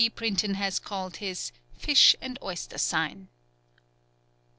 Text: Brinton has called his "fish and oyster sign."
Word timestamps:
Brinton 0.15 0.55
has 0.55 0.79
called 0.79 1.17
his 1.17 1.51
"fish 1.77 2.15
and 2.21 2.39
oyster 2.41 2.79
sign." 2.79 3.27